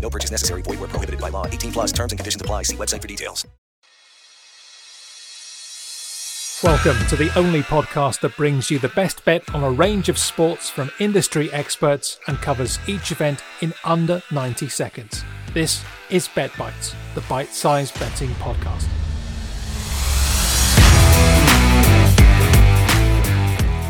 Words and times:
No 0.00 0.10
purchase 0.10 0.30
necessary. 0.30 0.62
Void 0.62 0.80
were 0.80 0.88
prohibited 0.88 1.20
by 1.20 1.30
law. 1.30 1.46
18 1.46 1.72
plus 1.72 1.92
terms 1.92 2.12
and 2.12 2.18
conditions 2.18 2.40
apply. 2.40 2.62
See 2.62 2.76
website 2.76 3.02
for 3.02 3.08
details. 3.08 3.46
Welcome 6.62 6.96
to 7.08 7.16
the 7.16 7.30
only 7.38 7.60
podcast 7.60 8.20
that 8.20 8.34
brings 8.34 8.70
you 8.70 8.78
the 8.78 8.88
best 8.88 9.22
bet 9.26 9.54
on 9.54 9.62
a 9.62 9.70
range 9.70 10.08
of 10.08 10.16
sports 10.16 10.70
from 10.70 10.90
industry 10.98 11.52
experts 11.52 12.18
and 12.28 12.38
covers 12.38 12.78
each 12.88 13.12
event 13.12 13.42
in 13.60 13.74
under 13.84 14.22
90 14.30 14.68
seconds. 14.70 15.22
This 15.52 15.84
is 16.08 16.28
Bet 16.28 16.50
Bites, 16.56 16.94
the 17.14 17.20
bite 17.22 17.50
sized 17.50 17.98
betting 18.00 18.30
podcast. 18.36 18.88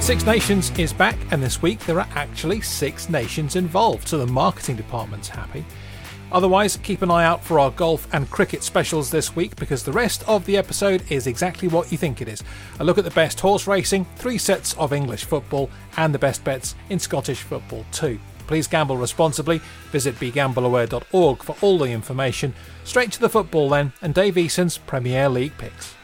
Six 0.02 0.26
Nations 0.26 0.70
is 0.78 0.92
back, 0.92 1.16
and 1.32 1.42
this 1.42 1.62
week 1.62 1.78
there 1.80 2.00
are 2.00 2.08
actually 2.14 2.60
six 2.60 3.08
nations 3.08 3.54
involved, 3.54 4.08
so 4.08 4.18
the 4.18 4.26
marketing 4.26 4.76
department's 4.76 5.28
happy. 5.28 5.64
Otherwise, 6.32 6.76
keep 6.82 7.02
an 7.02 7.10
eye 7.10 7.24
out 7.24 7.44
for 7.44 7.60
our 7.60 7.70
golf 7.70 8.08
and 8.12 8.30
cricket 8.30 8.62
specials 8.62 9.10
this 9.10 9.36
week 9.36 9.54
because 9.56 9.82
the 9.82 9.92
rest 9.92 10.26
of 10.28 10.44
the 10.44 10.56
episode 10.56 11.02
is 11.10 11.26
exactly 11.26 11.68
what 11.68 11.90
you 11.92 11.98
think 11.98 12.20
it 12.20 12.28
is. 12.28 12.42
A 12.80 12.84
look 12.84 12.98
at 12.98 13.04
the 13.04 13.10
best 13.10 13.40
horse 13.40 13.66
racing, 13.66 14.04
three 14.16 14.38
sets 14.38 14.74
of 14.74 14.92
English 14.92 15.24
football, 15.24 15.70
and 15.96 16.12
the 16.12 16.18
best 16.18 16.42
bets 16.44 16.74
in 16.90 16.98
Scottish 16.98 17.42
football 17.42 17.84
too. 17.92 18.18
Please 18.46 18.66
gamble 18.66 18.96
responsibly. 18.96 19.60
Visit 19.90 20.14
begambleaware.org 20.16 21.42
for 21.42 21.56
all 21.60 21.78
the 21.78 21.90
information. 21.90 22.54
Straight 22.84 23.12
to 23.12 23.20
the 23.20 23.28
football 23.28 23.68
then, 23.68 23.92
and 24.02 24.14
Dave 24.14 24.38
Eason's 24.38 24.78
Premier 24.78 25.28
League 25.28 25.56
picks. 25.58 25.94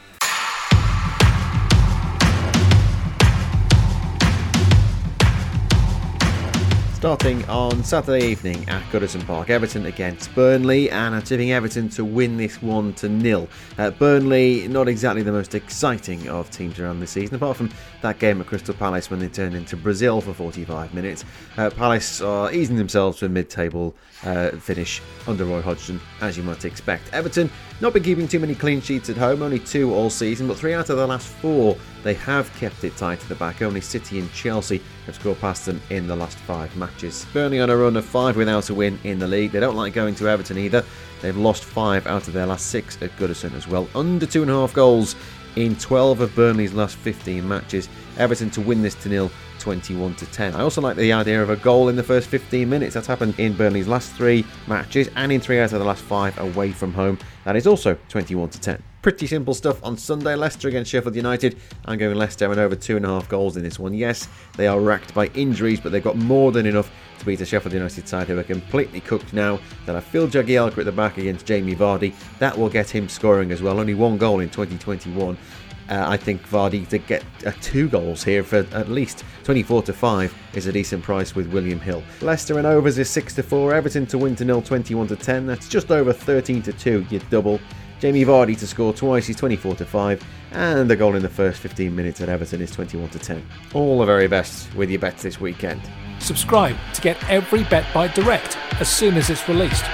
Starting 7.03 7.43
on 7.49 7.83
Saturday 7.83 8.25
evening 8.27 8.63
at 8.69 8.81
Goodison 8.83 9.27
Park, 9.27 9.49
Everton 9.49 9.87
against 9.87 10.33
Burnley, 10.33 10.89
and 10.89 11.13
I'm 11.13 11.21
tipping 11.21 11.51
Everton 11.51 11.89
to 11.89 12.05
win 12.05 12.37
this 12.37 12.61
one 12.61 12.93
to 12.93 13.09
nil. 13.09 13.49
Uh, 13.77 13.91
Burnley, 13.91 14.69
not 14.69 14.87
exactly 14.87 15.21
the 15.21 15.33
most 15.33 15.53
exciting 15.53 16.29
of 16.29 16.49
teams 16.49 16.79
around 16.79 17.01
this 17.01 17.11
season, 17.11 17.35
apart 17.35 17.57
from 17.57 17.69
that 18.03 18.19
game 18.19 18.39
at 18.39 18.47
Crystal 18.47 18.73
Palace 18.73 19.11
when 19.11 19.19
they 19.19 19.27
turned 19.27 19.53
into 19.53 19.75
Brazil 19.75 20.21
for 20.21 20.33
45 20.33 20.93
minutes. 20.93 21.25
Uh, 21.57 21.69
Palace 21.71 22.21
are 22.21 22.53
easing 22.53 22.77
themselves 22.77 23.19
to 23.19 23.25
a 23.25 23.29
mid-table 23.29 23.93
uh, 24.23 24.51
finish 24.51 25.01
under 25.27 25.43
Roy 25.43 25.61
Hodgson, 25.61 25.99
as 26.21 26.37
you 26.37 26.43
might 26.43 26.63
expect. 26.63 27.11
Everton 27.11 27.51
not 27.81 27.93
been 27.93 28.03
keeping 28.03 28.27
too 28.27 28.39
many 28.39 28.55
clean 28.55 28.81
sheets 28.81 29.09
at 29.09 29.17
home, 29.17 29.41
only 29.41 29.59
two 29.59 29.93
all 29.93 30.09
season, 30.09 30.47
but 30.47 30.57
three 30.57 30.73
out 30.73 30.89
of 30.89 30.97
the 30.97 31.07
last 31.07 31.27
four 31.27 31.77
they 32.03 32.13
have 32.15 32.53
kept 32.55 32.83
it 32.83 32.95
tight 32.97 33.19
to 33.21 33.29
the 33.29 33.35
back. 33.35 33.61
Only 33.61 33.81
City 33.81 34.19
and 34.19 34.31
Chelsea 34.33 34.81
have 35.05 35.15
scored 35.15 35.39
past 35.39 35.65
them 35.65 35.81
in 35.89 36.05
the 36.05 36.15
last 36.15 36.37
five 36.37 36.75
matches. 36.75 37.25
Burnley 37.33 37.61
on 37.61 37.69
a 37.69 37.77
run 37.77 37.95
of 37.95 38.05
five 38.05 38.35
without 38.35 38.69
a 38.69 38.73
win 38.73 38.99
in 39.03 39.19
the 39.19 39.27
league. 39.27 39.51
They 39.51 39.61
don't 39.61 39.75
like 39.75 39.93
going 39.93 40.15
to 40.15 40.27
Everton 40.27 40.57
either. 40.57 40.83
They've 41.21 41.35
lost 41.35 41.63
five 41.63 42.05
out 42.05 42.27
of 42.27 42.33
their 42.33 42.45
last 42.45 42.67
six 42.67 43.01
at 43.01 43.15
Goodison 43.17 43.53
as 43.55 43.67
well. 43.67 43.87
Under 43.95 44.25
two 44.25 44.41
and 44.41 44.51
a 44.51 44.53
half 44.53 44.73
goals 44.73 45.15
in 45.55 45.75
12 45.77 46.19
of 46.21 46.35
Burnley's 46.35 46.73
last 46.73 46.97
15 46.97 47.47
matches. 47.47 47.87
Everton 48.17 48.49
to 48.51 48.61
win 48.61 48.81
this 48.81 48.95
to 48.95 49.09
nil 49.09 49.31
21 49.63 50.13
to 50.15 50.25
10. 50.25 50.55
I 50.55 50.59
also 50.59 50.81
like 50.81 50.97
the 50.97 51.13
idea 51.13 51.41
of 51.41 51.49
a 51.49 51.55
goal 51.55 51.87
in 51.87 51.95
the 51.95 52.03
first 52.03 52.27
15 52.27 52.69
minutes. 52.69 52.95
That's 52.95 53.07
happened 53.07 53.39
in 53.39 53.53
Burnley's 53.53 53.87
last 53.87 54.11
three 54.11 54.45
matches 54.67 55.09
and 55.15 55.31
in 55.31 55.39
three 55.39 55.57
out 55.57 55.71
of 55.71 55.79
the 55.79 55.85
last 55.85 56.03
five 56.03 56.37
away 56.37 56.73
from 56.73 56.93
home. 56.93 57.17
That 57.45 57.55
is 57.55 57.65
also 57.65 57.97
21 58.09 58.49
to 58.49 58.59
10. 58.59 58.83
Pretty 59.01 59.25
simple 59.25 59.53
stuff 59.53 59.81
on 59.81 59.97
Sunday. 59.97 60.35
Leicester 60.35 60.67
against 60.67 60.91
Sheffield 60.91 61.15
United. 61.15 61.57
I'm 61.85 61.97
going 61.97 62.15
Leicester 62.15 62.51
and 62.51 62.59
over 62.59 62.75
two 62.75 62.97
and 62.97 63.05
a 63.05 63.09
half 63.09 63.29
goals 63.29 63.55
in 63.55 63.63
this 63.63 63.79
one. 63.79 63.93
Yes, 63.93 64.27
they 64.57 64.67
are 64.67 64.81
racked 64.81 65.13
by 65.13 65.27
injuries, 65.27 65.79
but 65.79 65.93
they've 65.93 66.03
got 66.03 66.17
more 66.17 66.51
than 66.51 66.65
enough 66.65 66.91
to 67.19 67.25
beat 67.25 67.39
a 67.39 67.45
Sheffield 67.45 67.73
United 67.73 68.07
side 68.07 68.27
who 68.27 68.37
are 68.37 68.43
completely 68.43 68.99
cooked 68.99 69.33
now. 69.33 69.59
They'll 69.85 69.95
have 69.95 70.03
Phil 70.03 70.27
Jagielka 70.27 70.79
at 70.79 70.85
the 70.85 70.91
back 70.91 71.17
against 71.17 71.45
Jamie 71.45 71.75
Vardy. 71.75 72.13
That 72.39 72.57
will 72.57 72.69
get 72.69 72.89
him 72.89 73.07
scoring 73.07 73.51
as 73.51 73.61
well. 73.61 73.79
Only 73.79 73.93
one 73.93 74.17
goal 74.17 74.41
in 74.41 74.49
2021. 74.49 75.37
Uh, 75.89 76.05
I 76.07 76.17
think 76.17 76.41
Vardy 76.47 76.87
to 76.89 76.97
get 76.97 77.23
uh, 77.45 77.51
two 77.61 77.89
goals 77.89 78.23
here 78.23 78.43
for 78.43 78.65
at 78.71 78.89
least 78.89 79.23
24 79.43 79.83
to 79.83 79.93
5 79.93 80.33
is 80.53 80.67
a 80.67 80.71
decent 80.71 81.03
price 81.03 81.35
with 81.35 81.51
William 81.51 81.79
Hill. 81.79 82.03
Leicester 82.21 82.57
and 82.57 82.65
overs 82.67 82.97
is 82.97 83.09
6 83.09 83.35
to 83.35 83.43
4. 83.43 83.73
Everton 83.73 84.05
to 84.07 84.17
win 84.17 84.35
to 84.37 84.45
nil 84.45 84.61
21 84.61 85.07
to 85.07 85.15
10. 85.15 85.45
That's 85.45 85.67
just 85.67 85.91
over 85.91 86.13
13 86.13 86.61
to 86.63 86.73
2. 86.73 87.07
You 87.09 87.19
double. 87.29 87.59
Jamie 88.03 88.25
Vardy 88.25 88.57
to 88.59 88.67
score 88.67 88.91
twice, 88.91 89.27
he's 89.27 89.37
24 89.37 89.75
to 89.75 89.85
5, 89.85 90.25
and 90.51 90.89
the 90.89 90.95
goal 90.95 91.15
in 91.15 91.21
the 91.21 91.29
first 91.29 91.61
15 91.61 91.95
minutes 91.95 92.19
at 92.19 92.27
Everton 92.27 92.61
is 92.61 92.69
21 92.69 93.09
to 93.11 93.19
10. 93.19 93.41
All 93.73 93.99
the 93.99 94.05
very 94.05 94.27
best 94.27 94.75
with 94.75 94.89
your 94.89 94.99
bets 94.99 95.23
this 95.23 95.39
weekend. 95.39 95.81
Subscribe 96.19 96.75
to 96.95 97.01
get 97.01 97.17
every 97.29 97.63
bet 97.63 97.85
by 97.93 98.09
direct 98.09 98.57
as 98.81 98.89
soon 98.89 99.15
as 99.15 99.29
it's 99.29 99.47
released. 99.47 99.85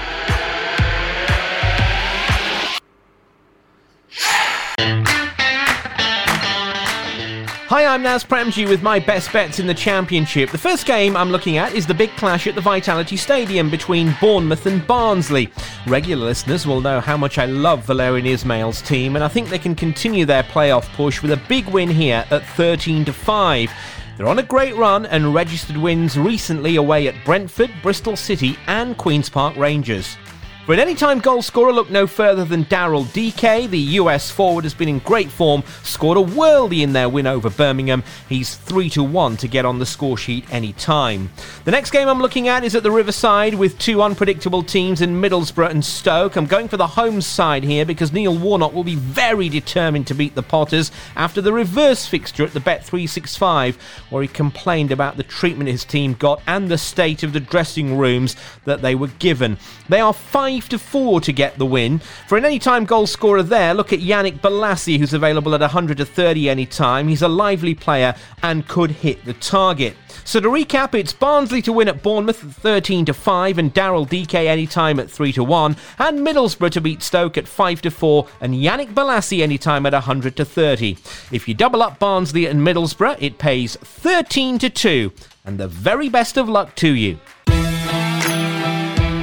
Hi, 7.70 7.84
I'm 7.84 8.02
Naz 8.02 8.24
Premji 8.24 8.68
with 8.68 8.82
my 8.82 8.98
best 8.98 9.32
bets 9.32 9.60
in 9.60 9.68
the 9.68 9.74
Championship. 9.74 10.50
The 10.50 10.58
first 10.58 10.86
game 10.86 11.16
I'm 11.16 11.30
looking 11.30 11.56
at 11.56 11.72
is 11.72 11.86
the 11.86 11.94
big 11.94 12.10
clash 12.16 12.48
at 12.48 12.56
the 12.56 12.60
Vitality 12.60 13.16
Stadium 13.16 13.70
between 13.70 14.12
Bournemouth 14.20 14.66
and 14.66 14.84
Barnsley. 14.88 15.52
Regular 15.86 16.26
listeners 16.26 16.66
will 16.66 16.80
know 16.80 16.98
how 16.98 17.16
much 17.16 17.38
I 17.38 17.44
love 17.44 17.86
Valérien 17.86 18.24
Ismaël's 18.24 18.82
team, 18.82 19.14
and 19.14 19.24
I 19.24 19.28
think 19.28 19.48
they 19.48 19.58
can 19.60 19.76
continue 19.76 20.26
their 20.26 20.42
playoff 20.42 20.92
push 20.94 21.22
with 21.22 21.30
a 21.30 21.40
big 21.48 21.68
win 21.68 21.88
here 21.88 22.26
at 22.32 22.44
13 22.56 23.04
to 23.04 23.12
5. 23.12 23.70
They're 24.16 24.26
on 24.26 24.40
a 24.40 24.42
great 24.42 24.74
run 24.74 25.06
and 25.06 25.32
registered 25.32 25.76
wins 25.76 26.18
recently 26.18 26.74
away 26.74 27.06
at 27.06 27.24
Brentford, 27.24 27.70
Bristol 27.84 28.16
City, 28.16 28.58
and 28.66 28.96
Queen's 28.96 29.28
Park 29.28 29.56
Rangers. 29.56 30.16
For 30.66 30.74
an 30.74 30.78
anytime 30.78 31.20
goal 31.20 31.40
scorer, 31.40 31.72
look 31.72 31.90
no 31.90 32.06
further 32.06 32.44
than 32.44 32.66
Daryl 32.66 33.10
Dike. 33.14 33.70
The 33.70 33.78
US 33.78 34.30
forward 34.30 34.64
has 34.64 34.74
been 34.74 34.90
in 34.90 34.98
great 34.98 35.30
form, 35.30 35.64
scored 35.82 36.18
a 36.18 36.20
worldie 36.20 36.82
in 36.82 36.92
their 36.92 37.08
win 37.08 37.26
over 37.26 37.48
Birmingham. 37.48 38.04
He's 38.28 38.54
3 38.56 38.90
to 38.90 39.02
1 39.02 39.38
to 39.38 39.48
get 39.48 39.64
on 39.64 39.78
the 39.78 39.86
score 39.86 40.18
sheet 40.18 40.44
any 40.50 40.74
time. 40.74 41.30
The 41.64 41.70
next 41.70 41.90
game 41.92 42.08
I'm 42.08 42.20
looking 42.20 42.46
at 42.46 42.62
is 42.62 42.74
at 42.74 42.82
the 42.82 42.90
Riverside 42.90 43.54
with 43.54 43.78
two 43.78 44.02
unpredictable 44.02 44.62
teams 44.62 45.00
in 45.00 45.20
Middlesbrough 45.20 45.70
and 45.70 45.84
Stoke. 45.84 46.36
I'm 46.36 46.46
going 46.46 46.68
for 46.68 46.76
the 46.76 46.86
home 46.86 47.22
side 47.22 47.64
here 47.64 47.86
because 47.86 48.12
Neil 48.12 48.36
Warnock 48.36 48.74
will 48.74 48.84
be 48.84 48.96
very 48.96 49.48
determined 49.48 50.06
to 50.08 50.14
beat 50.14 50.34
the 50.34 50.42
Potters 50.42 50.92
after 51.16 51.40
the 51.40 51.54
reverse 51.54 52.06
fixture 52.06 52.44
at 52.44 52.52
the 52.52 52.60
Bet365, 52.60 53.76
where 54.10 54.22
he 54.22 54.28
complained 54.28 54.92
about 54.92 55.16
the 55.16 55.22
treatment 55.22 55.70
his 55.70 55.86
team 55.86 56.12
got 56.12 56.42
and 56.46 56.68
the 56.68 56.78
state 56.78 57.22
of 57.22 57.32
the 57.32 57.40
dressing 57.40 57.96
rooms 57.96 58.36
that 58.66 58.82
they 58.82 58.94
were 58.94 59.08
given. 59.18 59.56
They 59.88 60.00
are 60.00 60.12
5 60.12 60.59
5 60.60 60.68
to 60.68 60.78
4 60.78 61.20
to 61.22 61.32
get 61.32 61.56
the 61.56 61.64
win. 61.64 62.00
For 62.28 62.36
an 62.36 62.44
anytime 62.44 62.84
goal 62.84 63.06
scorer 63.06 63.42
there, 63.42 63.72
look 63.72 63.94
at 63.94 64.00
Yannick 64.00 64.40
Bolasie, 64.40 64.98
who's 64.98 65.14
available 65.14 65.54
at 65.54 65.62
130 65.62 66.50
anytime. 66.50 67.08
He's 67.08 67.22
a 67.22 67.28
lively 67.28 67.74
player 67.74 68.14
and 68.42 68.68
could 68.68 68.90
hit 68.90 69.24
the 69.24 69.32
target. 69.32 69.96
So 70.24 70.38
to 70.38 70.48
recap, 70.48 70.94
it's 70.94 71.14
Barnsley 71.14 71.62
to 71.62 71.72
win 71.72 71.88
at 71.88 72.02
Bournemouth 72.02 72.44
at 72.44 72.50
13 72.50 73.06
to 73.06 73.14
5 73.14 73.56
and 73.56 73.72
Daryl 73.72 74.06
Dike 74.06 74.34
anytime 74.34 75.00
at 75.00 75.10
3 75.10 75.32
to 75.32 75.42
1 75.42 75.76
and 75.98 76.18
Middlesbrough 76.18 76.72
to 76.72 76.80
beat 76.82 77.02
Stoke 77.02 77.38
at 77.38 77.48
5 77.48 77.80
to 77.80 77.90
4 77.90 78.28
and 78.42 78.52
Yannick 78.52 78.92
Bolasie 78.92 79.40
anytime 79.40 79.86
at 79.86 79.94
100 79.94 80.36
to 80.36 80.44
30. 80.44 80.98
If 81.32 81.48
you 81.48 81.54
double 81.54 81.82
up 81.82 81.98
Barnsley 81.98 82.44
and 82.44 82.60
Middlesbrough, 82.60 83.16
it 83.18 83.38
pays 83.38 83.76
13 83.76 84.58
to 84.58 84.68
2 84.68 85.10
and 85.46 85.58
the 85.58 85.68
very 85.68 86.10
best 86.10 86.36
of 86.36 86.50
luck 86.50 86.74
to 86.76 86.92
you. 86.92 87.18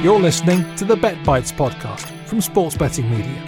You're 0.00 0.20
listening 0.20 0.76
to 0.76 0.84
the 0.84 0.94
Bet 0.94 1.24
Bites 1.24 1.50
podcast 1.50 2.06
from 2.28 2.40
Sports 2.40 2.76
Betting 2.76 3.10
Media. 3.10 3.44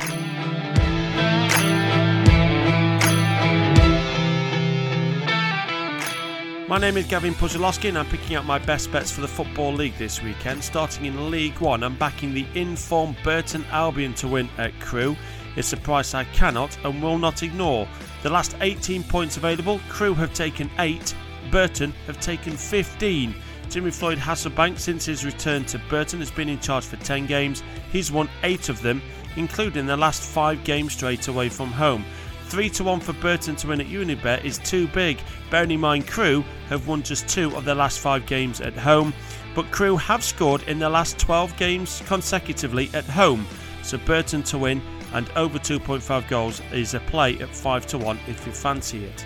My 6.68 6.76
name 6.76 6.96
is 6.96 7.06
Gavin 7.06 7.34
Puzzolowski 7.34 7.90
and 7.90 7.96
I'm 7.96 8.06
picking 8.06 8.34
up 8.34 8.44
my 8.46 8.58
best 8.58 8.90
bets 8.90 9.12
for 9.12 9.20
the 9.20 9.28
Football 9.28 9.74
League 9.74 9.96
this 9.96 10.24
weekend. 10.24 10.64
Starting 10.64 11.04
in 11.04 11.30
League 11.30 11.60
One, 11.60 11.84
I'm 11.84 11.96
backing 11.96 12.34
the 12.34 12.44
informed 12.56 13.16
Burton 13.22 13.64
Albion 13.70 14.12
to 14.14 14.26
win 14.26 14.48
at 14.58 14.72
Crewe. 14.80 15.16
It's 15.54 15.72
a 15.72 15.76
price 15.76 16.14
I 16.14 16.24
cannot 16.24 16.76
and 16.84 17.00
will 17.00 17.18
not 17.18 17.44
ignore. 17.44 17.86
The 18.24 18.30
last 18.30 18.56
18 18.60 19.04
points 19.04 19.36
available, 19.36 19.80
Crewe 19.88 20.14
have 20.14 20.34
taken 20.34 20.68
8, 20.80 21.14
Burton 21.52 21.92
have 22.08 22.18
taken 22.18 22.56
15. 22.56 23.36
Jimmy 23.70 23.92
Floyd 23.92 24.18
Hasselbaink, 24.18 24.80
since 24.80 25.04
his 25.04 25.24
return 25.24 25.64
to 25.66 25.78
Burton, 25.88 26.18
has 26.18 26.30
been 26.32 26.48
in 26.48 26.58
charge 26.58 26.84
for 26.84 26.96
10 26.96 27.26
games. 27.26 27.62
He's 27.92 28.10
won 28.10 28.28
8 28.42 28.68
of 28.68 28.82
them, 28.82 29.00
including 29.36 29.86
the 29.86 29.96
last 29.96 30.22
5 30.22 30.64
games 30.64 30.92
straight 30.94 31.28
away 31.28 31.48
from 31.48 31.68
home. 31.68 32.04
3 32.46 32.68
to 32.70 32.82
1 32.82 32.98
for 32.98 33.12
Burton 33.12 33.54
to 33.54 33.68
win 33.68 33.80
at 33.80 33.86
Unibet 33.86 34.44
is 34.44 34.58
too 34.58 34.88
big. 34.88 35.20
Bearing 35.50 35.70
in 35.70 35.78
mind, 35.78 36.08
Crewe 36.08 36.44
have 36.68 36.88
won 36.88 37.04
just 37.04 37.28
2 37.28 37.54
of 37.56 37.64
their 37.64 37.76
last 37.76 38.00
5 38.00 38.26
games 38.26 38.60
at 38.60 38.76
home, 38.76 39.14
but 39.54 39.70
Crewe 39.70 39.96
have 39.96 40.24
scored 40.24 40.64
in 40.64 40.80
their 40.80 40.88
last 40.88 41.16
12 41.20 41.56
games 41.56 42.02
consecutively 42.06 42.90
at 42.92 43.04
home. 43.04 43.46
So 43.84 43.98
Burton 43.98 44.42
to 44.44 44.58
win 44.58 44.82
and 45.12 45.30
over 45.36 45.60
2.5 45.60 46.28
goals 46.28 46.60
is 46.72 46.94
a 46.94 47.00
play 47.00 47.38
at 47.38 47.54
5 47.54 47.86
to 47.86 47.98
1 47.98 48.18
if 48.26 48.44
you 48.44 48.52
fancy 48.52 49.04
it. 49.04 49.24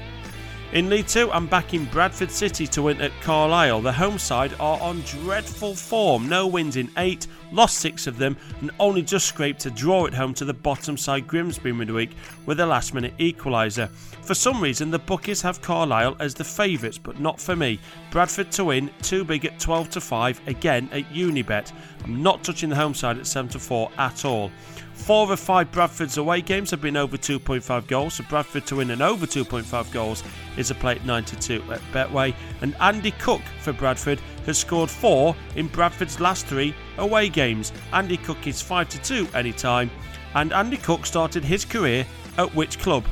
In 0.73 0.91
League 0.91 1.07
2, 1.07 1.31
I'm 1.31 1.47
backing 1.47 1.85
Bradford 1.85 2.33
City 2.33 2.67
to 2.69 2.83
win 2.83 3.01
at 3.01 3.13
Carlisle. 3.21 3.83
The 3.83 3.93
home 3.93 4.19
side 4.19 4.55
are 4.59 4.81
on 4.81 5.03
dreadful 5.03 5.77
form. 5.77 6.29
No 6.29 6.49
wins 6.49 6.77
in 6.77 6.91
8, 6.97 7.29
lost 7.55 7.79
6 7.79 8.07
of 8.07 8.19
them, 8.19 8.37
and 8.61 8.71
only 8.79 9.03
just 9.03 9.27
scraped 9.27 9.67
a 9.67 9.71
draw 9.71 10.07
at 10.07 10.15
home 10.15 10.35
to 10.35 10.45
the 10.45 10.55
bottom 10.55 10.97
side 10.97 11.27
Grimsby 11.27 11.73
midweek 11.73 12.11
with 12.47 12.61
a 12.61 12.67
last 12.67 12.95
minute 12.95 13.17
equaliser. 13.19 13.89
For 14.23 14.35
some 14.35 14.61
reason, 14.61 14.91
the 14.91 14.99
bookies 14.99 15.43
have 15.43 15.63
Carlisle 15.63 16.17
as 16.19 16.35
the 16.35 16.45
favourites, 16.45 16.99
but 16.99 17.21
not 17.21 17.41
for 17.41 17.55
me. 17.57 17.79
Bradford 18.11 18.51
to 18.53 18.65
win, 18.65 18.91
too 19.03 19.25
big 19.25 19.45
at 19.45 19.59
12 19.59 19.91
to 19.91 20.01
5, 20.01 20.41
again 20.47 20.89
at 20.93 21.05
Unibet. 21.13 21.73
I'm 22.05 22.23
not 22.23 22.43
touching 22.43 22.71
the 22.71 22.77
home 22.77 22.95
side 22.95 23.19
at 23.19 23.27
7 23.27 23.51
to 23.51 23.59
4 23.59 23.91
at 23.99 24.25
all. 24.25 24.51
Four 24.95 25.31
of 25.33 25.41
five 25.41 25.71
Bradford's 25.71 26.17
away 26.17 26.41
games 26.41 26.71
have 26.71 26.81
been 26.81 26.97
over 26.97 27.19
2.5 27.19 27.87
goals, 27.89 28.15
so 28.15 28.25
Bradford 28.25 28.65
to 28.67 28.77
win 28.77 28.91
and 28.91 29.03
over 29.03 29.27
2.5 29.27 29.93
goals 29.93 30.23
is 30.57 30.71
a 30.71 30.75
play 30.75 30.95
at 30.95 31.05
92 31.05 31.63
at 31.71 31.81
Betway. 31.93 32.35
And 32.63 32.75
Andy 32.81 33.11
Cook 33.11 33.43
for 33.61 33.73
Bradford 33.73 34.21
has 34.47 34.59
scored 34.59 34.91
four 34.91 35.35
in 35.57 35.69
Bradford's 35.69 36.21
last 36.21 36.47
three 36.47 36.75
away 36.99 37.29
games. 37.29 37.73
Andy 37.93 38.17
Cook 38.17 38.47
is 38.47 38.61
5 38.61 38.89
to 38.91 39.03
2 39.03 39.29
anytime, 39.35 39.91
and 40.35 40.53
Andy 40.53 40.77
Cook 40.77 41.07
started 41.07 41.45
his 41.45 41.65
career 41.65 42.07
at 42.39 42.55
which 42.55 42.79
club? 42.79 43.05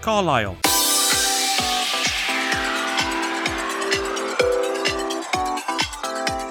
Carlisle. 0.00 0.56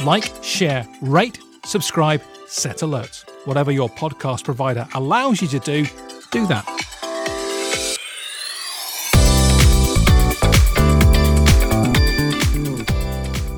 Like, 0.05 0.31
share, 0.41 0.87
rate, 1.01 1.39
subscribe, 1.65 2.21
set 2.47 2.77
alerts. 2.77 3.25
Whatever 3.45 3.71
your 3.71 3.89
podcast 3.89 4.45
provider 4.45 4.87
allows 4.93 5.41
you 5.41 5.47
to 5.49 5.59
do, 5.59 5.85
do 6.31 6.47
that. 6.47 6.78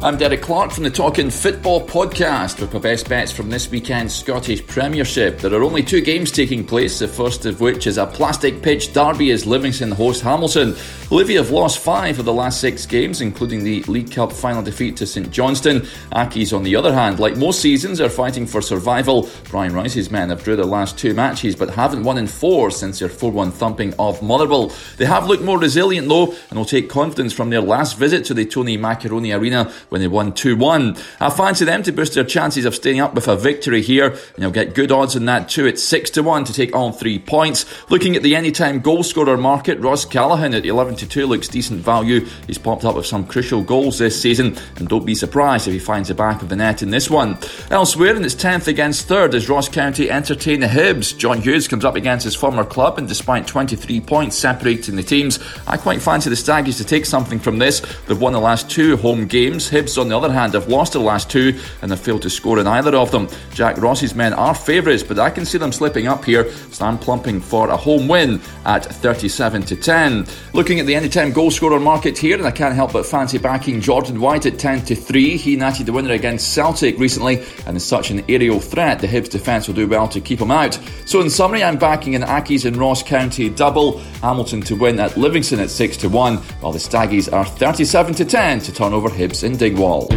I'm 0.04 0.18
Derek 0.18 0.42
Clark 0.42 0.72
from 0.72 0.84
the 0.84 0.90
Talking 0.90 1.30
Football 1.30 1.86
podcast 1.86 2.60
with 2.60 2.74
my 2.74 2.80
best 2.80 3.08
bets 3.08 3.32
from 3.32 3.52
this 3.52 3.70
weekend's 3.70 4.16
Scottish 4.16 4.66
Premiership. 4.66 5.38
There 5.38 5.54
are 5.54 5.62
only 5.62 5.84
two 5.84 6.02
games 6.02 6.32
taking 6.32 6.66
place, 6.66 6.98
the 6.98 7.08
first 7.08 7.46
of 7.46 7.62
which 7.62 7.86
is 7.86 8.00
a 8.00 8.08
plastic 8.08 8.64
pitch 8.64 8.94
derby 8.94 9.30
as 9.30 9.46
Livingston 9.46 9.92
host 9.92 10.24
Hamilton. 10.24 10.76
Livy 11.12 11.36
have 11.36 11.52
lost 11.52 11.78
five 11.78 12.18
of 12.18 12.26
the 12.26 12.34
last 12.34 12.60
six 12.60 12.88
games, 12.88 13.22
including 13.22 13.64
the 13.64 13.84
League 13.84 14.12
Cup 14.12 14.32
final 14.34 14.64
defeat 14.64 14.98
to 14.98 15.06
St 15.06 15.30
Johnstone. 15.30 15.82
Accies, 16.14 16.52
on 16.52 16.64
the 16.64 16.76
other 16.76 16.94
hand, 16.94 17.20
like 17.20 17.38
most 17.38 17.62
seasons, 17.62 18.02
are 18.02 18.10
fighting 18.10 18.48
for 18.48 18.60
survival. 18.60 19.30
Brian 19.52 19.72
Rice's 19.72 20.10
men 20.10 20.30
have 20.30 20.44
drew 20.44 20.56
their 20.56 20.66
last 20.66 20.98
two 20.98 21.14
matches 21.14 21.56
but 21.56 21.70
haven't 21.70 22.04
won 22.04 22.18
in 22.18 22.26
four 22.26 22.72
since 22.72 22.98
their 22.98 23.10
4 23.10 23.30
1 23.30 23.52
thumping 23.52 23.94
of 24.00 24.24
Motherwell. 24.24 24.72
They 24.98 25.06
have 25.06 25.28
looked 25.28 25.44
more 25.44 25.60
resilient 25.60 26.10
though 26.10 26.34
and 26.50 26.58
will 26.58 26.66
take 26.66 26.90
confidence 26.90 27.34
from 27.34 27.52
their 27.52 27.62
last 27.62 28.00
visit 28.00 28.26
to 28.26 28.34
the 28.34 28.46
Tony 28.46 28.78
Macaroni 28.78 29.32
Arena 29.32 29.72
when 29.92 30.00
they 30.00 30.08
won 30.08 30.32
2 30.32 30.56
1. 30.56 30.96
I 31.20 31.30
fancy 31.30 31.66
them 31.66 31.84
to 31.84 31.92
boost 31.92 32.14
their 32.14 32.24
chances 32.24 32.64
of 32.64 32.74
staying 32.74 33.02
up 33.02 33.14
with 33.14 33.28
a 33.28 33.36
victory 33.36 33.82
here, 33.82 34.12
and 34.12 34.38
you'll 34.38 34.50
get 34.50 34.74
good 34.74 34.90
odds 34.90 35.18
on 35.18 35.26
that 35.26 35.50
too. 35.50 35.66
It's 35.66 35.84
6 35.84 36.10
to 36.12 36.24
1 36.24 36.46
to 36.46 36.54
take 36.54 36.74
all 36.74 36.94
three 36.94 37.20
points. 37.20 37.66
Looking 37.92 38.16
at 38.16 38.24
the 38.24 38.38
anytime 38.38 38.80
goal 38.80 39.04
scorer 39.04 39.36
market, 39.36 39.80
Ross 39.80 40.06
Callachan 40.06 40.56
at 40.56 40.66
11 40.66 40.96
to 40.96 41.08
2 41.08 41.28
looks 41.28 41.50
decent 41.50 41.82
value. 41.82 42.26
He's 42.48 42.58
popped 42.58 42.86
up 42.86 42.96
with 42.96 43.06
some 43.06 43.28
crucial 43.28 43.62
goals 43.64 44.00
this 44.00 44.20
season, 44.20 44.58
and 44.78 44.88
don't 44.88 45.06
be 45.06 45.14
surprised 45.14 45.68
if 45.68 45.74
he 45.74 45.80
finds 45.80 46.08
the 46.08 46.16
back 46.16 46.42
of 46.42 46.48
the 46.48 46.56
net 46.56 46.82
in 46.82 46.92
this 46.92 47.10
one. 47.10 47.38
Elsewhere, 47.70 48.16
in 48.16 48.24
its 48.24 48.34
10th 48.34 48.68
against 48.68 49.10
3rd, 49.10 49.34
as 49.34 49.50
Ross 49.50 49.68
County 49.68 50.10
entertain 50.10 50.62
the 50.62 50.68
Hibs. 50.68 51.18
John 51.18 51.42
Hughes 51.42 51.68
comes 51.68 51.84
up 51.84 51.98
against 51.98 52.24
his 52.24 52.36
former 52.36 52.64
club, 52.64 52.98
and 52.98 53.10
despite 53.10 53.46
23 53.46 54.00
points 54.00 54.38
separating 54.38 54.96
the 54.96 55.04
teams, 55.04 55.38
I 55.68 55.76
quite 55.76 56.02
fancy 56.02 56.30
the 56.30 56.38
Staggies 56.38 56.78
to 56.78 56.86
take 56.86 57.06
something 57.06 57.40
from 57.40 57.58
this. 57.58 57.82
They've 58.08 58.20
won 58.20 58.32
the 58.32 58.40
last 58.40 58.70
two 58.70 58.96
home 58.96 59.28
games. 59.28 59.70
Hibs, 59.70 59.81
on 59.98 60.10
the 60.10 60.18
other 60.18 60.32
hand, 60.32 60.54
have 60.54 60.68
lost 60.68 60.94
the 60.94 61.00
last 61.00 61.30
two 61.30 61.60
and 61.82 61.92
have 61.92 62.00
failed 62.00 62.22
to 62.24 62.30
score 62.30 62.60
in 62.60 62.68
either 62.68 62.96
of 62.96 63.12
them. 63.12 63.28
Jack 63.54 63.78
Ross's 63.78 64.16
men 64.16 64.34
are 64.34 64.54
favourites, 64.54 65.04
but 65.04 65.20
I 65.20 65.30
can 65.30 65.46
see 65.46 65.58
them 65.58 65.72
slipping 65.72 66.08
up 66.08 66.26
here, 66.26 66.52
I'm 66.82 66.98
plumping 66.98 67.40
for 67.40 67.70
a 67.70 67.78
home 67.78 68.08
win 68.08 68.42
at 68.66 68.86
37 68.86 69.64
to 69.64 69.76
10. 69.76 70.26
Looking 70.54 70.80
at 70.80 70.86
the 70.86 70.96
anytime 70.96 71.32
goal 71.32 71.52
scorer 71.52 71.80
market 71.80 72.18
here, 72.18 72.38
and 72.38 72.46
I 72.46 72.52
can't 72.52 72.76
help 72.76 72.94
but 72.94 73.06
fancy 73.06 73.38
backing 73.38 73.82
Jordan 73.82 74.20
White 74.20 74.46
at 74.46 74.58
10 74.58 74.86
to 74.86 74.96
3. 74.96 75.38
He 75.38 75.56
natted 75.56 75.86
the 75.86 75.94
winner 75.94 76.14
against 76.14 76.54
Celtic 76.54 76.98
recently, 76.98 77.46
and 77.66 77.78
is 77.78 77.86
such 77.86 78.12
an 78.12 78.24
aerial 78.28 78.60
threat, 78.60 79.00
the 79.00 79.08
Hibs 79.08 79.30
defence 79.30 79.68
will 79.68 79.76
do 79.76 79.88
well 79.88 80.08
to 80.08 80.20
keep 80.20 80.40
him 80.42 80.52
out. 80.52 80.80
So, 81.06 81.22
in 81.22 81.30
summary, 81.30 81.64
I'm 81.64 81.78
backing 81.78 82.16
an 82.16 82.24
Accies 82.24 82.66
and 82.66 82.78
Ross 82.78 83.04
County 83.04 83.50
double, 83.50 84.00
Hamilton 84.22 84.62
to 84.62 84.76
win 84.76 85.00
at 85.00 85.18
Livingston 85.18 85.60
at 85.60 85.70
6 85.70 85.98
to 85.98 86.10
1, 86.10 86.38
while 86.38 86.72
the 86.72 86.80
Staggies 86.80 87.32
are 87.32 87.46
37 87.46 88.16
to 88.16 88.26
10 88.26 88.60
to 88.62 88.74
turn 88.74 88.94
over 88.94 89.10
Hibs 89.10 89.44
in 89.72 89.78
Dingwall. 89.78 90.08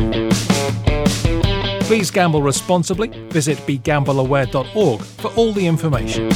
Please 1.82 2.10
gamble 2.10 2.42
responsibly. 2.42 3.08
Visit 3.28 3.58
begambleaware.org 3.58 5.00
for 5.02 5.28
all 5.34 5.52
the 5.52 5.66
information. 5.66 6.30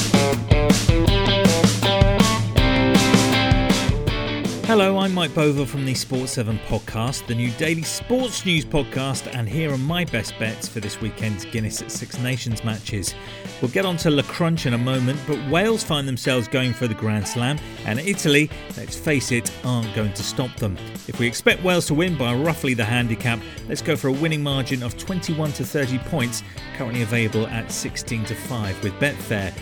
Hello, 4.68 4.98
I'm 4.98 5.14
Mike 5.14 5.30
Bovell 5.30 5.66
from 5.66 5.86
the 5.86 5.94
Sports 5.94 6.32
7 6.32 6.58
podcast, 6.66 7.26
the 7.26 7.34
new 7.34 7.50
daily 7.52 7.84
sports 7.84 8.44
news 8.44 8.66
podcast, 8.66 9.34
and 9.34 9.48
here 9.48 9.72
are 9.72 9.78
my 9.78 10.04
best 10.04 10.38
bets 10.38 10.68
for 10.68 10.80
this 10.80 11.00
weekend's 11.00 11.46
Guinness 11.46 11.82
Six 11.88 12.18
Nations 12.18 12.62
matches. 12.62 13.14
We'll 13.62 13.70
get 13.70 13.86
on 13.86 13.96
to 13.96 14.10
Le 14.10 14.22
Crunch 14.24 14.66
in 14.66 14.74
a 14.74 14.78
moment, 14.78 15.18
but 15.26 15.38
Wales 15.50 15.82
find 15.82 16.06
themselves 16.06 16.48
going 16.48 16.74
for 16.74 16.86
the 16.86 16.92
Grand 16.92 17.26
Slam, 17.26 17.58
and 17.86 17.98
Italy, 17.98 18.50
let's 18.76 18.94
face 18.94 19.32
it, 19.32 19.50
aren't 19.64 19.94
going 19.94 20.12
to 20.12 20.22
stop 20.22 20.54
them. 20.56 20.76
If 21.06 21.18
we 21.18 21.26
expect 21.26 21.64
Wales 21.64 21.86
to 21.86 21.94
win 21.94 22.18
by 22.18 22.34
roughly 22.34 22.74
the 22.74 22.84
handicap, 22.84 23.40
let's 23.70 23.80
go 23.80 23.96
for 23.96 24.08
a 24.08 24.12
winning 24.12 24.42
margin 24.42 24.82
of 24.82 24.98
21 24.98 25.50
to 25.52 25.64
30 25.64 25.96
points, 26.10 26.42
currently 26.76 27.00
available 27.00 27.46
at 27.46 27.72
16 27.72 28.26
to 28.26 28.34
5 28.34 28.84
with 28.84 28.92
Betfair. 29.00 29.54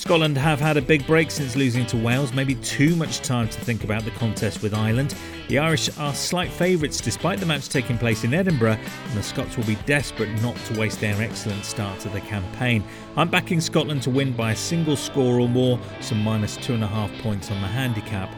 Scotland 0.00 0.38
have 0.38 0.58
had 0.58 0.78
a 0.78 0.82
big 0.82 1.06
break 1.06 1.30
since 1.30 1.56
losing 1.56 1.84
to 1.84 1.96
Wales, 1.98 2.32
maybe 2.32 2.54
too 2.54 2.96
much 2.96 3.20
time 3.20 3.50
to 3.50 3.60
think 3.60 3.84
about 3.84 4.02
the 4.02 4.10
contest 4.12 4.62
with 4.62 4.72
Ireland. 4.72 5.14
The 5.48 5.58
Irish 5.58 5.90
are 5.98 6.14
slight 6.14 6.50
favourites 6.50 7.02
despite 7.02 7.38
the 7.38 7.44
match 7.44 7.68
taking 7.68 7.98
place 7.98 8.24
in 8.24 8.32
Edinburgh, 8.32 8.78
and 8.78 9.12
the 9.12 9.22
Scots 9.22 9.58
will 9.58 9.64
be 9.64 9.74
desperate 9.84 10.30
not 10.40 10.56
to 10.56 10.80
waste 10.80 11.00
their 11.00 11.20
excellent 11.20 11.66
start 11.66 12.00
to 12.00 12.08
the 12.08 12.20
campaign. 12.20 12.82
I'm 13.14 13.28
backing 13.28 13.60
Scotland 13.60 14.02
to 14.04 14.10
win 14.10 14.32
by 14.32 14.52
a 14.52 14.56
single 14.56 14.96
score 14.96 15.38
or 15.38 15.50
more, 15.50 15.78
some 16.00 16.24
minus 16.24 16.56
two 16.56 16.72
and 16.72 16.82
a 16.82 16.86
half 16.86 17.12
points 17.20 17.50
on 17.50 17.60
the 17.60 17.68
handicap. 17.68 18.34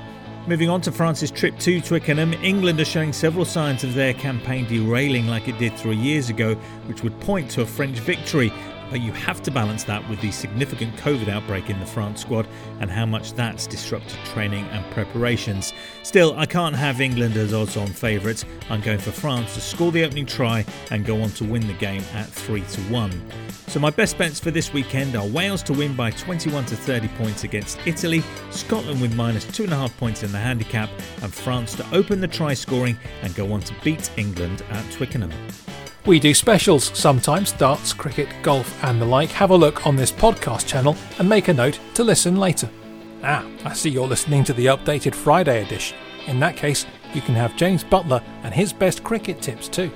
Moving 0.49 0.69
on 0.69 0.81
to 0.81 0.90
France's 0.90 1.31
trip 1.31 1.57
to 1.61 1.81
Twickenham, 1.81 2.35
England 2.42 2.81
are 2.81 2.85
showing 2.85 3.12
several 3.12 3.45
signs 3.45 3.85
of 3.85 3.95
their 3.95 4.14
campaign 4.14 4.66
derailing 4.66 5.28
like 5.28 5.47
it 5.47 5.57
did 5.59 5.78
three 5.78 5.95
years 5.95 6.28
ago, 6.28 6.57
which 6.87 7.04
would 7.04 7.19
point 7.21 7.49
to 7.52 7.62
a 7.62 7.66
French 7.66 8.00
victory. 8.00 8.52
But 8.92 9.00
you 9.00 9.11
have 9.12 9.42
to 9.42 9.50
balance 9.50 9.84
that 9.84 10.06
with 10.11 10.20
the 10.20 10.30
significant 10.30 10.94
COVID 10.96 11.28
outbreak 11.28 11.70
in 11.70 11.80
the 11.80 11.87
France 11.87 12.20
squad 12.20 12.46
and 12.78 12.90
how 12.90 13.06
much 13.06 13.32
that's 13.32 13.66
disrupted 13.66 14.18
training 14.26 14.66
and 14.66 14.84
preparations. 14.92 15.72
Still, 16.02 16.38
I 16.38 16.44
can't 16.44 16.76
have 16.76 17.00
England 17.00 17.38
as 17.38 17.54
odds 17.54 17.78
on 17.78 17.87
favourites. 17.87 18.44
I'm 18.68 18.82
going 18.82 18.99
for 18.99 19.11
France 19.11 19.54
to 19.54 19.62
score 19.62 19.90
the 19.92 20.04
opening 20.04 20.26
try 20.26 20.66
and 20.90 21.06
go 21.06 21.22
on 21.22 21.30
to 21.30 21.44
win 21.44 21.66
the 21.66 21.72
game 21.72 22.02
at 22.12 22.26
3 22.26 22.61
to 22.61 22.80
1. 22.82 23.22
So 23.68 23.80
my 23.80 23.88
best 23.88 24.18
bets 24.18 24.38
for 24.38 24.50
this 24.50 24.75
weekend 24.75 25.16
are 25.16 25.26
Wales 25.26 25.62
to 25.62 25.72
win 25.72 25.96
by 25.96 26.11
21 26.11 26.66
to 26.66 26.76
30 26.76 27.08
points 27.16 27.44
against 27.44 27.78
Italy, 27.87 28.22
Scotland 28.50 29.00
with 29.00 29.14
minus 29.14 29.46
2.5 29.46 29.96
points 29.96 30.22
in 30.22 30.32
the 30.32 30.38
handicap, 30.38 30.90
and 31.22 31.32
France 31.32 31.75
to 31.76 31.94
open 31.94 32.20
the 32.20 32.28
try 32.28 32.52
scoring 32.52 32.99
and 33.22 33.34
go 33.34 33.50
on 33.54 33.61
to 33.62 33.75
beat 33.82 34.11
England 34.18 34.62
at 34.68 34.92
Twickenham. 34.92 35.32
We 36.04 36.18
do 36.18 36.35
specials 36.35 36.90
sometimes, 36.99 37.52
darts, 37.52 37.92
cricket, 37.92 38.28
golf, 38.42 38.82
and 38.82 39.00
the 39.00 39.06
like. 39.06 39.30
Have 39.30 39.50
a 39.50 39.56
look 39.56 39.87
on 39.87 39.94
this 39.94 40.11
podcast 40.11 40.66
channel 40.66 40.97
and 41.21 41.28
make 41.28 41.47
a 41.47 41.54
note 41.54 41.78
to 41.94 42.02
listen 42.02 42.37
later. 42.37 42.68
Ah, 43.23 43.47
I 43.64 43.73
see 43.73 43.90
you're 43.90 44.09
listening 44.09 44.42
to 44.44 44.52
the 44.52 44.66
updated 44.66 45.14
Friday 45.14 45.62
edition. 45.62 45.97
In 46.26 46.40
that 46.40 46.56
case, 46.56 46.87
you 47.14 47.21
can 47.21 47.37
have 47.37 47.56
James 47.56 47.85
Butler 47.85 48.21
and 48.42 48.52
his 48.52 48.73
best 48.73 49.04
cricket 49.04 49.40
tips 49.40 49.68
too. 49.68 49.92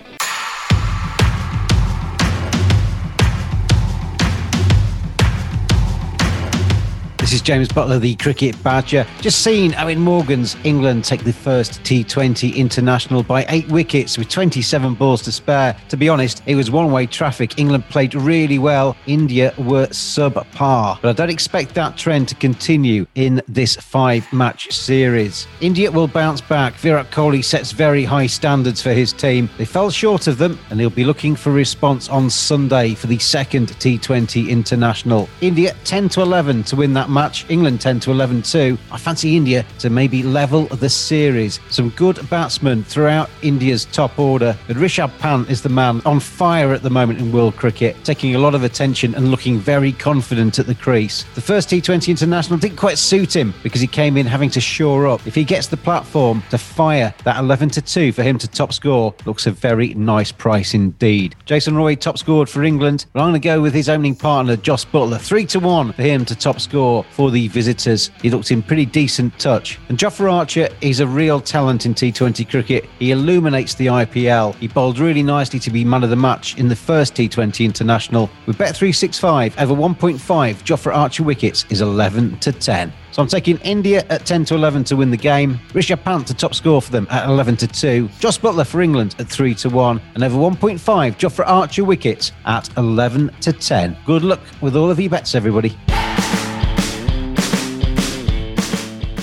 This 7.27 7.33
is 7.33 7.43
James 7.43 7.67
Butler, 7.67 7.99
the 7.99 8.15
cricket 8.15 8.63
badger. 8.63 9.05
Just 9.21 9.43
seen 9.43 9.73
Eoin 9.73 9.99
Morgan's 9.99 10.57
England 10.63 11.05
take 11.05 11.25
the 11.25 11.33
first 11.33 11.83
T20 11.83 12.55
international 12.55 13.25
by 13.25 13.45
eight 13.49 13.67
wickets 13.67 14.17
with 14.17 14.29
27 14.29 14.95
balls 14.95 15.23
to 15.23 15.33
spare. 15.33 15.77
To 15.89 15.97
be 15.97 16.09
honest, 16.09 16.45
it 16.47 16.55
was 16.55 16.71
one 16.71 16.93
way 16.93 17.05
traffic. 17.05 17.59
England 17.59 17.85
played 17.87 18.15
really 18.15 18.61
well. 18.61 18.97
India 19.09 19.53
were 19.59 19.89
subpar. 19.89 21.03
But 21.03 21.09
I 21.09 21.13
don't 21.15 21.31
expect 21.31 21.75
that 21.75 21.97
trend 21.97 22.29
to 22.29 22.37
continue 22.37 23.09
in 23.17 23.43
this 23.49 23.75
five 23.75 24.33
match 24.33 24.71
series. 24.71 25.49
India 25.61 25.91
will 25.91 26.07
bounce 26.07 26.41
back. 26.41 26.75
Virat 26.75 27.11
Kohli 27.11 27.45
sets 27.45 27.73
very 27.73 28.05
high 28.05 28.29
standards 28.29 28.81
for 28.81 28.93
his 28.93 29.13
team. 29.13 29.51
They 29.59 29.65
fell 29.65 29.91
short 29.91 30.29
of 30.29 30.39
them 30.39 30.61
and 30.71 30.79
he'll 30.79 30.91
be 30.91 31.05
looking 31.05 31.35
for 31.35 31.51
response 31.51 32.09
on 32.09 32.31
Sunday 32.31 32.95
for 32.95 33.09
the 33.09 33.19
second 33.19 33.71
T20 33.71 34.49
international. 34.49 35.29
India 35.41 35.75
10 35.83 36.09
to 36.11 36.23
11 36.23 36.63
to 36.63 36.77
win 36.77 36.95
that 36.95 37.11
match. 37.17 37.47
England 37.49 37.81
10 37.81 38.01
to 38.01 38.11
11 38.11 38.43
2. 38.43 38.77
I 38.93 38.99
fancy 38.99 39.37
India 39.39 39.65
to 39.79 39.89
maybe 39.89 40.23
level 40.23 40.67
the 40.67 40.91
series. 40.91 41.61
Some 41.71 41.89
good 41.91 42.29
batsmen 42.29 42.85
throughout 42.85 43.31
India's 43.41 43.87
top 43.87 44.19
order, 44.19 44.55
but 44.67 44.77
Rishabh 44.77 45.19
Pant 45.19 45.49
is 45.49 45.63
the 45.63 45.71
man 45.71 46.03
on 46.05 46.21
fire 46.21 46.75
at 46.75 46.83
the 46.83 46.91
moment 46.91 47.19
in 47.19 47.33
world 47.33 47.57
cricket, 47.57 47.97
taking 48.05 48.35
a 48.35 48.39
lot 48.39 48.55
of 48.55 48.65
attention 48.65 49.15
and 49.15 49.31
looking 49.31 49.59
very 49.59 49.93
confident 49.93 50.59
at 50.59 50.67
the 50.67 50.75
crease. 50.75 51.25
The 51.35 51.41
first 51.41 51.71
T20 51.71 52.09
international 52.09 52.59
didn't 52.59 52.77
quite 52.77 52.99
suit 52.99 53.35
him 53.35 53.55
because 53.63 53.81
he 53.81 53.87
came 53.87 54.19
in 54.19 54.27
having 54.27 54.51
to 54.51 54.61
shore 54.61 55.07
up. 55.07 55.27
If 55.27 55.35
he 55.35 55.45
gets 55.45 55.69
the 55.69 55.79
platform 55.79 56.43
to 56.51 56.59
fire 56.59 57.15
that 57.25 57.39
11 57.39 57.71
to 57.71 57.81
2 57.81 58.13
for 58.13 58.23
him 58.23 58.37
to 58.39 58.49
top 58.49 58.75
score, 58.75 59.15
looks 59.25 59.47
a 59.47 59.51
very 59.53 59.95
nice 59.95 60.33
price 60.33 60.75
indeed. 60.75 61.35
Jason 61.47 61.77
Roy 61.77 61.95
top 61.95 62.19
scored 62.19 62.51
for 62.51 62.63
England, 62.63 63.07
but 63.15 63.21
I'm 63.21 63.31
going 63.31 63.41
to 63.41 63.49
go 63.49 63.63
with 63.63 63.73
his 63.73 63.89
opening 63.89 64.17
partner, 64.17 64.57
Jos 64.57 64.85
Buttler, 64.85 65.19
3 65.19 65.47
to 65.47 65.61
1 65.61 65.93
for 65.95 66.03
him 66.03 66.27
to 66.27 66.35
top 66.37 66.61
score 66.61 67.06
for 67.11 67.31
the 67.31 67.49
visitors. 67.49 68.11
He 68.23 68.31
looked 68.31 68.51
in 68.51 68.63
pretty 68.63 68.87
decent 68.87 69.39
touch. 69.39 69.79
And 69.89 69.99
Jofra 69.99 70.33
Archer, 70.33 70.69
he's 70.81 71.01
a 71.01 71.07
real 71.07 71.41
talent 71.41 71.87
in 71.87 71.95
T20 71.95 72.49
cricket. 72.49 72.89
He 72.99 73.11
illuminates 73.11 73.75
the 73.75 73.87
IPL. 73.87 74.55
He 74.57 74.69
bowled 74.69 74.99
really 74.99 75.23
nicely 75.23 75.59
to 75.61 75.71
be 75.71 75.85
man 75.85 76.05
of 76.05 76.11
the 76.11 76.17
match 76.17 76.59
in 76.59 76.69
the 76.69 76.77
first 76.77 77.15
T20 77.15 77.65
international. 77.65 78.31
With 78.47 78.59
Bet365 78.59 79.61
over 79.61 79.75
1.5, 79.75 80.19
Jofra 80.63 80.95
Archer 80.95 81.23
wickets 81.23 81.65
is 81.71 81.81
11 81.81 82.39
to 82.41 82.53
10. 82.53 82.93
So 83.17 83.23
I'm 83.23 83.29
taking 83.29 83.57
India 83.59 84.05
at 84.11 84.27
10 84.27 84.45
to 84.47 84.55
11 84.55 84.85
to 84.85 84.97
win 84.97 85.11
the 85.11 85.17
game. 85.17 85.59
Rishabh 85.71 86.05
Pant 86.05 86.27
to 86.27 86.35
top 86.35 86.55
score 86.55 86.83
for 86.83 86.93
them 86.93 87.07
at 87.11 87.27
11 87.27 87.57
to 87.57 87.67
2. 87.67 88.11
Jos 88.19 88.37
Buttler 88.37 88.67
for 88.67 88.83
England 88.83 89.17
at 89.19 89.27
3 89.27 89.55
to 89.55 89.71
1. 89.71 90.01
And 90.15 90.23
over 90.23 90.37
1.5, 90.37 90.79
Jofra 91.17 91.49
Archer 91.49 91.85
wickets 91.85 92.33
at 92.45 92.69
11 92.77 93.31
to 93.41 93.55
10. 93.55 93.97
Good 94.05 94.23
luck 94.23 94.41
with 94.61 94.77
all 94.77 94.91
of 94.91 95.01
your 95.01 95.09
bets, 95.09 95.35
everybody. 95.35 95.75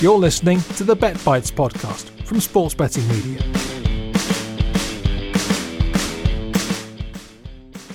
You're 0.04 0.18
listening 0.18 0.60
to 0.76 0.84
the 0.84 0.98
Bet 0.98 1.24
Bites 1.24 1.50
podcast 1.50 2.10
from 2.26 2.42
Sports 2.42 2.76
Betting 2.76 3.08
Media. 3.08 3.53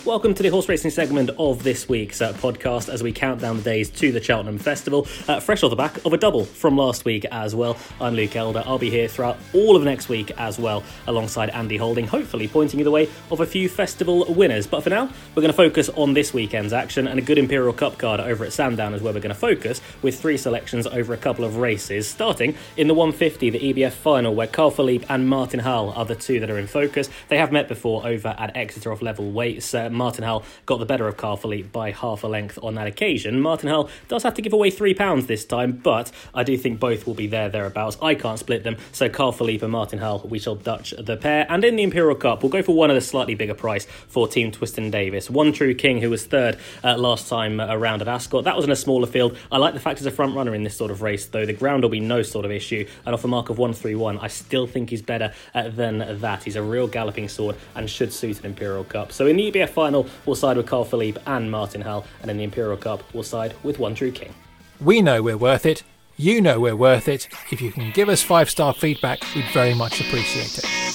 Welcome 0.08 0.32
to 0.32 0.42
the 0.42 0.48
horse 0.48 0.70
racing 0.70 0.90
segment 0.90 1.28
of 1.38 1.62
this 1.62 1.86
week's 1.86 2.22
uh, 2.22 2.32
podcast 2.32 2.88
as 2.90 3.02
we 3.02 3.12
count 3.12 3.42
down 3.42 3.58
the 3.58 3.62
days 3.62 3.90
to 3.90 4.10
the 4.10 4.22
Cheltenham 4.22 4.56
Festival. 4.56 5.06
Uh, 5.28 5.38
fresh 5.38 5.62
off 5.62 5.68
the 5.68 5.76
back 5.76 6.02
of 6.06 6.14
a 6.14 6.16
double 6.16 6.46
from 6.46 6.78
last 6.78 7.04
week 7.04 7.26
as 7.26 7.54
well. 7.54 7.76
I'm 8.00 8.14
Luke 8.14 8.34
Elder. 8.34 8.62
I'll 8.64 8.78
be 8.78 8.88
here 8.88 9.06
throughout 9.06 9.36
all 9.52 9.76
of 9.76 9.84
next 9.84 10.08
week 10.08 10.30
as 10.38 10.58
well, 10.58 10.82
alongside 11.08 11.50
Andy 11.50 11.76
Holding, 11.76 12.06
hopefully 12.06 12.48
pointing 12.48 12.78
you 12.78 12.84
the 12.84 12.90
way 12.90 13.10
of 13.30 13.40
a 13.40 13.46
few 13.46 13.68
festival 13.68 14.24
winners. 14.32 14.66
But 14.66 14.82
for 14.82 14.88
now, 14.88 15.10
we're 15.34 15.42
going 15.42 15.52
to 15.52 15.52
focus 15.52 15.90
on 15.90 16.14
this 16.14 16.32
weekend's 16.32 16.72
action 16.72 17.06
and 17.06 17.18
a 17.18 17.22
good 17.22 17.36
Imperial 17.36 17.74
Cup 17.74 17.98
card 17.98 18.18
over 18.18 18.46
at 18.46 18.54
Sandown 18.54 18.94
is 18.94 19.02
where 19.02 19.12
we're 19.12 19.20
going 19.20 19.28
to 19.28 19.38
focus 19.38 19.82
with 20.00 20.18
three 20.18 20.38
selections 20.38 20.86
over 20.86 21.12
a 21.12 21.18
couple 21.18 21.44
of 21.44 21.58
races, 21.58 22.08
starting 22.08 22.54
in 22.78 22.88
the 22.88 22.94
150, 22.94 23.50
the 23.50 23.74
EBF 23.74 23.92
final, 23.92 24.34
where 24.34 24.46
Carl 24.46 24.70
Philippe 24.70 25.04
and 25.10 25.28
Martin 25.28 25.60
Hall 25.60 25.90
are 25.90 26.06
the 26.06 26.16
two 26.16 26.40
that 26.40 26.48
are 26.48 26.58
in 26.58 26.66
focus. 26.66 27.10
They 27.28 27.36
have 27.36 27.52
met 27.52 27.68
before 27.68 28.06
over 28.06 28.34
at 28.38 28.56
Exeter 28.56 28.90
off 28.90 29.02
level 29.02 29.30
weights. 29.30 29.74
Uh, 29.74 29.90
Martin 29.98 30.24
Hull 30.24 30.44
got 30.64 30.78
the 30.78 30.86
better 30.86 31.06
of 31.06 31.16
Carl 31.16 31.36
Philippe 31.36 31.68
by 31.68 31.90
half 31.90 32.24
a 32.24 32.26
length 32.26 32.58
on 32.62 32.74
that 32.76 32.86
occasion. 32.86 33.40
Martin 33.40 33.68
Hull 33.68 33.90
does 34.08 34.22
have 34.22 34.34
to 34.34 34.42
give 34.42 34.52
away 34.52 34.70
£3 34.70 35.26
this 35.26 35.44
time, 35.44 35.72
but 35.72 36.10
I 36.34 36.44
do 36.44 36.56
think 36.56 36.80
both 36.80 37.06
will 37.06 37.14
be 37.14 37.26
there, 37.26 37.48
thereabouts. 37.48 37.98
I 38.00 38.14
can't 38.14 38.38
split 38.38 38.64
them, 38.64 38.76
so 38.92 39.08
Carl 39.08 39.32
Philippe 39.32 39.64
and 39.64 39.72
Martin 39.72 39.98
Hull, 39.98 40.20
we 40.20 40.38
shall 40.38 40.54
Dutch 40.54 40.94
the 40.98 41.16
pair. 41.16 41.46
And 41.48 41.64
in 41.64 41.76
the 41.76 41.82
Imperial 41.82 42.14
Cup, 42.14 42.42
we'll 42.42 42.50
go 42.50 42.62
for 42.62 42.74
one 42.74 42.90
of 42.90 42.94
the 42.94 43.00
slightly 43.00 43.34
bigger 43.34 43.54
price 43.54 43.86
for 44.08 44.28
Team 44.28 44.52
Twiston 44.52 44.90
Davies. 44.90 45.30
One 45.30 45.52
True 45.52 45.74
King, 45.74 46.00
who 46.00 46.10
was 46.10 46.26
third 46.26 46.58
uh, 46.84 46.96
last 46.96 47.28
time 47.28 47.60
around 47.60 48.02
at 48.02 48.08
Ascot. 48.08 48.44
That 48.44 48.56
was 48.56 48.64
in 48.64 48.70
a 48.70 48.76
smaller 48.76 49.06
field. 49.06 49.36
I 49.50 49.58
like 49.58 49.74
the 49.74 49.80
fact 49.80 49.98
he's 49.98 50.06
a 50.06 50.10
front 50.10 50.36
runner 50.36 50.54
in 50.54 50.62
this 50.62 50.76
sort 50.76 50.90
of 50.90 51.02
race, 51.02 51.26
though. 51.26 51.44
The 51.44 51.52
ground 51.52 51.82
will 51.82 51.90
be 51.90 52.00
no 52.00 52.22
sort 52.22 52.44
of 52.44 52.50
issue. 52.50 52.86
And 53.04 53.14
off 53.14 53.24
a 53.24 53.28
mark 53.28 53.50
of 53.50 53.58
131, 53.58 54.18
I 54.18 54.28
still 54.28 54.66
think 54.66 54.90
he's 54.90 55.02
better 55.02 55.32
uh, 55.54 55.68
than 55.68 56.20
that. 56.20 56.44
He's 56.44 56.56
a 56.56 56.62
real 56.62 56.86
galloping 56.86 57.28
sword 57.28 57.56
and 57.74 57.88
should 57.88 58.12
suit 58.12 58.40
an 58.40 58.46
Imperial 58.46 58.84
Cup. 58.84 59.12
So 59.12 59.26
in 59.26 59.36
the 59.36 59.50
EBF 59.50 59.70
final, 59.88 60.06
we'll 60.26 60.36
side 60.36 60.58
with 60.58 60.66
Carl 60.66 60.84
Philippe 60.84 61.18
and 61.26 61.50
Martin 61.50 61.80
Hull, 61.80 62.04
and 62.20 62.30
in 62.30 62.36
the 62.36 62.44
Imperial 62.44 62.76
Cup, 62.76 63.02
we'll 63.14 63.22
side 63.22 63.54
with 63.62 63.78
One 63.78 63.94
True 63.94 64.12
King. 64.12 64.34
We 64.80 65.00
know 65.00 65.22
we're 65.22 65.38
worth 65.38 65.64
it. 65.64 65.82
You 66.18 66.42
know 66.42 66.60
we're 66.60 66.76
worth 66.76 67.08
it. 67.08 67.26
If 67.50 67.62
you 67.62 67.72
can 67.72 67.90
give 67.92 68.10
us 68.10 68.22
five 68.22 68.50
star 68.50 68.74
feedback, 68.74 69.22
we'd 69.34 69.46
very 69.46 69.72
much 69.74 70.00
appreciate 70.00 70.58
it. 70.58 70.88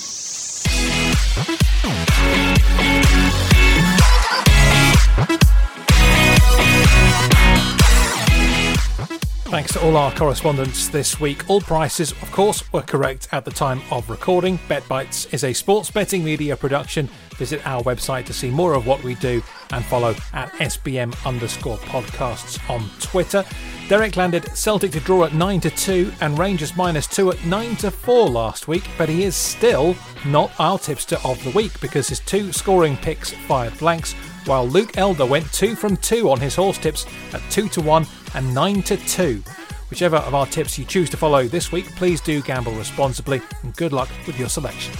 Thanks 9.53 9.73
to 9.73 9.85
all 9.85 9.97
our 9.97 10.11
correspondents 10.11 10.87
this 10.87 11.19
week. 11.19 11.47
All 11.47 11.61
prices, 11.61 12.11
of 12.11 12.31
course, 12.31 12.63
were 12.73 12.81
correct 12.81 13.27
at 13.31 13.45
the 13.45 13.51
time 13.51 13.83
of 13.91 14.09
recording. 14.09 14.57
Bet 14.67 14.81
Bites 14.87 15.27
is 15.27 15.43
a 15.43 15.53
sports 15.53 15.91
betting 15.91 16.23
media 16.23 16.57
production. 16.57 17.07
Visit 17.35 17.61
our 17.63 17.83
website 17.83 18.25
to 18.25 18.33
see 18.33 18.49
more 18.49 18.73
of 18.73 18.87
what 18.87 19.03
we 19.03 19.13
do 19.13 19.43
and 19.71 19.85
follow 19.85 20.15
at 20.33 20.51
SBM 20.53 21.15
underscore 21.23 21.77
podcasts 21.77 22.67
on 22.67 22.89
Twitter. 22.99 23.45
Derek 23.89 24.17
landed 24.17 24.43
Celtic 24.57 24.91
to 24.93 24.99
draw 25.01 25.25
at 25.25 25.35
9 25.35 25.59
to 25.59 25.69
2 25.69 26.11
and 26.21 26.39
Rangers 26.39 26.75
minus 26.75 27.05
2 27.05 27.33
at 27.33 27.45
9 27.45 27.75
to 27.75 27.91
4 27.91 28.29
last 28.29 28.67
week, 28.67 28.89
but 28.97 29.07
he 29.07 29.23
is 29.23 29.35
still 29.35 29.95
not 30.25 30.51
our 30.59 30.79
tipster 30.79 31.19
of 31.23 31.43
the 31.43 31.51
week 31.51 31.79
because 31.79 32.09
his 32.09 32.21
two 32.21 32.51
scoring 32.51 32.97
picks 32.97 33.29
fired 33.29 33.77
blanks, 33.77 34.15
while 34.45 34.67
Luke 34.67 34.97
Elder 34.97 35.25
went 35.25 35.51
2 35.53 35.75
from 35.75 35.97
2 35.97 36.29
on 36.29 36.39
his 36.39 36.55
horse 36.55 36.77
tips 36.77 37.05
at 37.33 37.41
2 37.51 37.69
to 37.69 37.81
1 37.81 38.05
and 38.35 38.53
9 38.53 38.81
to 38.83 38.97
2. 38.97 39.43
Whichever 39.89 40.17
of 40.17 40.33
our 40.33 40.47
tips 40.47 40.77
you 40.79 40.85
choose 40.85 41.09
to 41.11 41.17
follow 41.17 41.47
this 41.47 41.71
week, 41.71 41.85
please 41.95 42.19
do 42.19 42.41
gamble 42.41 42.73
responsibly 42.73 43.41
and 43.61 43.75
good 43.75 43.93
luck 43.93 44.09
with 44.25 44.39
your 44.39 44.49
selections. 44.49 44.97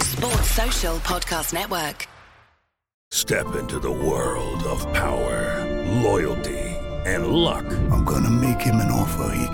Sports 0.00 0.50
Social 0.50 0.96
Podcast 0.98 1.52
Network. 1.52 2.06
Step 3.12 3.56
into 3.56 3.80
the 3.80 3.90
world 3.90 4.62
of 4.64 4.80
power, 4.92 5.66
loyalty, 6.02 6.58
and 7.04 7.26
luck. 7.26 7.64
I'm 7.90 8.04
gonna 8.04 8.30
make 8.30 8.60
him 8.60 8.76
an 8.76 8.90
offer 8.90 9.34
he 9.34 9.49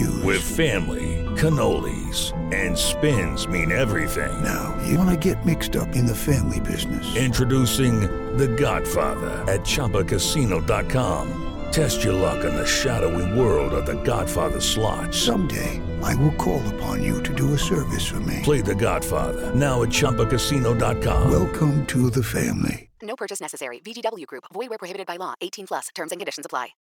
can't. 0.00 0.24
With 0.24 0.42
family, 0.42 1.24
cannolis, 1.36 2.32
and 2.54 2.76
spins 2.76 3.46
mean 3.46 3.72
everything. 3.72 4.42
Now, 4.42 4.76
you 4.86 4.98
wanna 4.98 5.16
get 5.16 5.44
mixed 5.44 5.76
up 5.76 5.94
in 5.96 6.06
the 6.06 6.14
family 6.14 6.60
business. 6.60 7.16
Introducing 7.16 8.00
The 8.36 8.48
Godfather 8.48 9.30
at 9.48 9.60
ChumbaCasino.com. 9.60 11.46
Test 11.72 12.02
your 12.02 12.14
luck 12.14 12.44
in 12.44 12.54
the 12.54 12.66
shadowy 12.66 13.38
world 13.38 13.72
of 13.72 13.86
The 13.86 14.02
Godfather 14.02 14.60
slot. 14.60 15.14
Someday, 15.14 15.80
I 16.02 16.14
will 16.16 16.32
call 16.32 16.62
upon 16.74 17.02
you 17.02 17.22
to 17.22 17.34
do 17.34 17.54
a 17.54 17.58
service 17.58 18.06
for 18.06 18.20
me. 18.20 18.40
Play 18.42 18.60
the 18.60 18.74
Godfather, 18.74 19.54
now 19.54 19.82
at 19.82 19.88
ChumbaCasino.com. 19.90 21.30
Welcome 21.30 21.86
to 21.86 22.10
the 22.10 22.22
family. 22.22 22.90
No 23.02 23.16
purchase 23.16 23.40
necessary. 23.40 23.80
VGW 23.80 24.26
Group. 24.26 24.44
Void 24.52 24.68
where 24.68 24.78
prohibited 24.78 25.06
by 25.06 25.16
law. 25.16 25.34
18 25.40 25.66
plus. 25.66 25.88
Terms 25.94 26.12
and 26.12 26.20
conditions 26.20 26.46
apply. 26.46 26.68